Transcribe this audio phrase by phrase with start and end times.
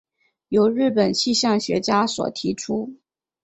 [0.47, 2.95] 由日本气象学家所提出。